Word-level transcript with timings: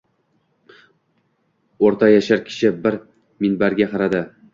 O’rta 1.89 2.09
yashar 2.13 2.41
kishi 2.47 2.71
bir 2.87 2.97
minbarga 3.47 3.89
qaradi 3.93 4.23